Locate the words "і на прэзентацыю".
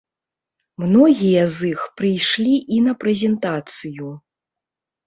2.79-4.09